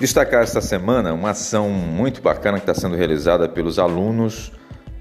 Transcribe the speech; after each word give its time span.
Destacar 0.00 0.44
esta 0.44 0.60
semana 0.60 1.12
uma 1.12 1.30
ação 1.30 1.68
muito 1.68 2.22
bacana 2.22 2.58
que 2.60 2.70
está 2.70 2.72
sendo 2.72 2.94
realizada 2.94 3.48
pelos 3.48 3.80
alunos 3.80 4.52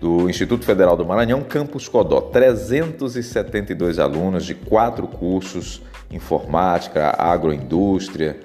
do 0.02 0.28
Instituto 0.28 0.66
Federal 0.66 0.98
do 0.98 1.06
Maranhão, 1.06 1.44
Campus 1.44 1.88
Codó. 1.88 2.20
372 2.20 4.00
alunos 4.00 4.44
de 4.44 4.56
quatro 4.56 5.08
cursos: 5.08 5.84
informática, 6.10 7.14
agroindústria, 7.16 8.40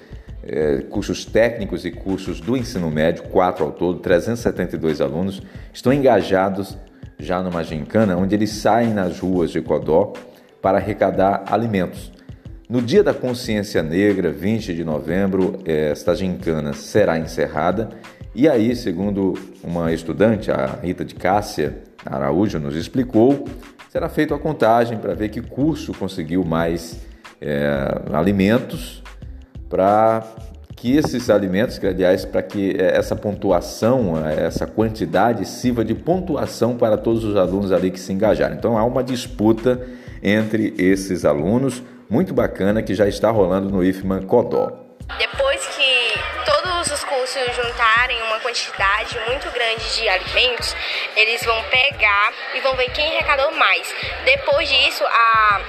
eh, 0.45 0.85
cursos 0.91 1.25
técnicos 1.25 1.87
e 1.87 1.91
cursos 1.91 2.39
do 2.39 2.55
ensino 2.55 2.91
médio, 2.91 3.23
quatro 3.25 3.65
ao 3.65 3.73
todo, 3.73 4.01
372 4.01 5.01
alunos, 5.01 5.41
estão 5.73 5.91
engajados 5.91 6.77
já 7.19 7.43
numa 7.43 7.65
gincana 7.65 8.15
onde 8.15 8.35
eles 8.35 8.51
saem 8.51 8.93
nas 8.93 9.21
ruas 9.21 9.51
de 9.51 9.63
Codó 9.63 10.13
para 10.61 10.77
arrecadar 10.77 11.45
alimentos. 11.47 12.13
No 12.73 12.81
dia 12.81 13.03
da 13.03 13.13
consciência 13.13 13.83
negra, 13.83 14.33
20 14.33 14.75
de 14.75 14.83
novembro, 14.83 15.59
esta 15.67 16.17
gincana 16.17 16.73
será 16.73 17.19
encerrada 17.19 17.91
e 18.35 18.49
aí, 18.49 18.75
segundo 18.75 19.35
uma 19.63 19.93
estudante, 19.93 20.51
a 20.51 20.79
Rita 20.83 21.05
de 21.05 21.15
Cássia 21.15 21.83
Araújo, 22.03 22.59
nos 22.59 22.75
explicou, 22.75 23.45
será 23.91 24.09
feita 24.09 24.35
a 24.35 24.39
contagem 24.39 24.97
para 24.97 25.13
ver 25.13 25.29
que 25.29 25.43
curso 25.43 25.93
conseguiu 25.93 26.47
mais 26.47 26.99
é, 27.43 27.95
alimentos 28.11 29.03
para 29.69 30.27
que 30.75 30.97
esses 30.97 31.29
alimentos, 31.29 31.77
que 31.77 31.87
aliás, 31.87 32.25
para 32.25 32.43
que 32.43 32.75
essa 32.79 33.15
pontuação, 33.15 34.15
essa 34.27 34.67
quantidade 34.67 35.47
sirva 35.47 35.85
de 35.85 35.95
pontuação 35.95 36.79
para 36.79 36.97
todos 36.97 37.23
os 37.23 37.37
alunos 37.37 37.71
ali 37.71 37.91
que 37.91 38.01
se 38.01 38.15
engajaram. 38.15 38.57
Então 38.57 38.79
há 38.79 38.85
uma 38.87 39.05
disputa 39.05 39.79
entre 40.23 40.73
esses 40.79 41.27
alunos 41.27 41.83
muito 42.13 42.35
bacana 42.35 42.83
que 42.83 42.95
já 42.95 43.09
está 43.09 43.31
rolando 43.31 43.71
no 43.71 43.83
IFMA 43.83 44.21
Codó. 44.27 44.71
Depois 45.17 45.67
que 45.69 46.21
todos 46.45 46.93
os 46.93 47.03
cursos 47.05 47.57
juntarem 47.57 48.21
uma 48.25 48.39
quantidade 48.41 49.19
muito 49.27 49.51
grande 49.51 49.83
de 49.95 50.07
alimentos, 50.07 50.77
eles 51.17 51.43
vão 51.43 51.57
pegar 51.71 52.33
e 52.55 52.61
vão 52.61 52.77
ver 52.77 52.91
quem 52.91 53.17
arrecadou 53.17 53.51
mais. 53.53 53.95
Depois 54.27 54.69
disso, 54.69 55.03
a 55.07 55.61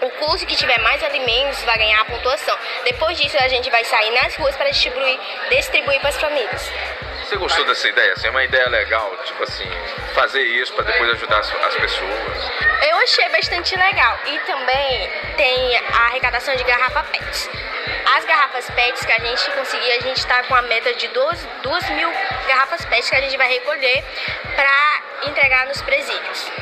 o 0.00 0.10
curso 0.26 0.46
que 0.46 0.54
tiver 0.54 0.78
mais 0.80 1.02
alimentos 1.02 1.62
vai 1.64 1.78
ganhar 1.78 2.02
a 2.02 2.04
pontuação. 2.04 2.56
Depois 2.84 3.18
disso, 3.18 3.36
a 3.40 3.48
gente 3.48 3.68
vai 3.70 3.82
sair 3.84 4.10
nas 4.10 4.36
ruas 4.36 4.54
para 4.54 4.70
distribuir, 4.70 5.18
distribuir 5.50 5.98
para 6.00 6.10
as 6.10 6.20
famílias. 6.20 6.70
Você 7.34 7.40
gostou 7.40 7.66
dessa 7.66 7.88
ideia? 7.88 8.12
Assim, 8.12 8.28
é 8.28 8.30
uma 8.30 8.44
ideia 8.44 8.68
legal, 8.68 9.10
tipo 9.24 9.42
assim, 9.42 9.68
fazer 10.14 10.40
isso 10.40 10.72
para 10.72 10.84
depois 10.84 11.10
ajudar 11.14 11.40
as, 11.40 11.52
as 11.52 11.74
pessoas. 11.74 12.50
Eu 12.88 12.96
achei 12.98 13.28
bastante 13.30 13.76
legal. 13.76 14.16
E 14.24 14.38
também 14.46 15.10
tem 15.36 15.76
a 15.76 16.06
arrecadação 16.06 16.54
de 16.54 16.62
garrafa 16.62 17.02
PET. 17.02 17.50
As 18.16 18.24
garrafas 18.24 18.70
PET 18.70 19.04
que 19.04 19.12
a 19.12 19.18
gente 19.18 19.50
conseguir, 19.50 19.90
a 19.90 20.00
gente 20.02 20.18
está 20.18 20.44
com 20.44 20.54
a 20.54 20.62
meta 20.62 20.94
de 20.94 21.08
2, 21.08 21.48
2 21.64 21.90
mil 21.90 22.08
garrafas 22.46 22.84
PET 22.84 23.10
que 23.10 23.16
a 23.16 23.20
gente 23.22 23.36
vai 23.36 23.48
recolher 23.48 24.04
para 24.54 25.28
entregar 25.28 25.66
nos 25.66 25.82
presídios. 25.82 26.52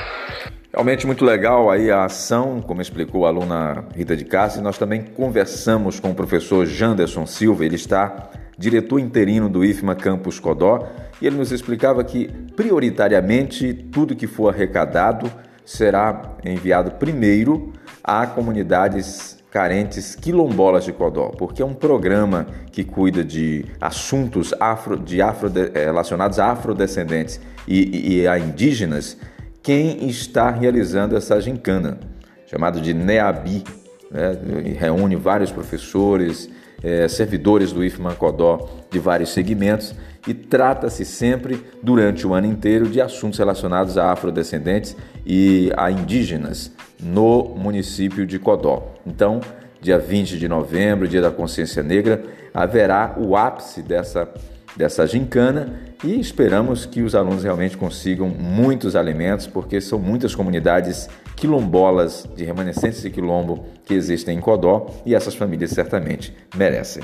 Realmente 0.72 1.06
muito 1.06 1.22
legal 1.22 1.70
aí 1.70 1.90
a 1.90 2.04
ação, 2.04 2.62
como 2.62 2.80
explicou 2.80 3.26
a 3.26 3.28
aluna 3.28 3.84
Rita 3.94 4.16
de 4.16 4.24
Cássia. 4.24 4.62
Nós 4.62 4.78
também 4.78 5.04
conversamos 5.04 6.00
com 6.00 6.12
o 6.12 6.14
professor 6.14 6.64
Janderson 6.64 7.26
Silva, 7.26 7.66
ele 7.66 7.76
está 7.76 8.30
diretor 8.62 9.00
interino 9.00 9.48
do 9.48 9.64
IFMA 9.64 9.96
Campus 9.96 10.38
Codó, 10.38 10.86
e 11.20 11.26
ele 11.26 11.36
nos 11.36 11.50
explicava 11.50 12.04
que, 12.04 12.28
prioritariamente, 12.54 13.74
tudo 13.74 14.14
que 14.14 14.28
for 14.28 14.54
arrecadado 14.54 15.30
será 15.64 16.36
enviado 16.44 16.92
primeiro 16.92 17.72
a 18.04 18.24
comunidades 18.24 19.42
carentes 19.50 20.14
quilombolas 20.14 20.84
de 20.84 20.92
Codó, 20.92 21.30
porque 21.30 21.60
é 21.60 21.64
um 21.64 21.74
programa 21.74 22.46
que 22.70 22.84
cuida 22.84 23.24
de 23.24 23.66
assuntos 23.80 24.54
afro, 24.60 24.96
de 24.96 25.20
afro, 25.20 25.50
eh, 25.54 25.84
relacionados 25.84 26.38
a 26.38 26.52
afrodescendentes 26.52 27.40
e, 27.66 28.20
e 28.20 28.28
a 28.28 28.38
indígenas, 28.38 29.16
quem 29.60 30.08
está 30.08 30.50
realizando 30.50 31.16
essa 31.16 31.40
gincana, 31.40 31.98
chamado 32.46 32.80
de 32.80 32.94
NEABI, 32.94 33.64
né? 34.12 34.76
reúne 34.78 35.16
vários 35.16 35.50
professores, 35.50 36.48
é, 36.82 37.06
servidores 37.08 37.72
do 37.72 37.84
IFMA 37.84 38.14
Codó 38.14 38.68
de 38.90 38.98
vários 38.98 39.30
segmentos 39.30 39.94
e 40.26 40.34
trata-se 40.34 41.04
sempre, 41.04 41.64
durante 41.82 42.26
o 42.26 42.32
ano 42.32 42.46
inteiro, 42.46 42.88
de 42.88 43.00
assuntos 43.00 43.38
relacionados 43.38 43.98
a 43.98 44.12
afrodescendentes 44.12 44.96
e 45.26 45.72
a 45.76 45.90
indígenas 45.90 46.70
no 47.00 47.56
município 47.56 48.24
de 48.24 48.38
Codó. 48.38 48.94
Então, 49.04 49.40
dia 49.80 49.98
20 49.98 50.38
de 50.38 50.46
novembro, 50.46 51.08
dia 51.08 51.20
da 51.20 51.30
consciência 51.30 51.82
negra, 51.82 52.22
haverá 52.54 53.16
o 53.18 53.36
ápice 53.36 53.82
dessa, 53.82 54.28
dessa 54.76 55.06
gincana 55.06 55.80
e 56.04 56.18
esperamos 56.18 56.86
que 56.86 57.02
os 57.02 57.14
alunos 57.14 57.44
realmente 57.44 57.76
consigam 57.76 58.28
muitos 58.28 58.96
alimentos, 58.96 59.46
porque 59.46 59.80
são 59.80 59.98
muitas 59.98 60.34
comunidades 60.34 61.08
quilombolas 61.36 62.26
de 62.36 62.44
remanescentes 62.44 63.02
de 63.02 63.10
quilombo 63.10 63.64
que 63.84 63.94
existem 63.94 64.38
em 64.38 64.40
Codó 64.40 64.86
e 65.04 65.14
essas 65.14 65.34
famílias 65.34 65.70
certamente 65.70 66.34
merecem. 66.56 67.02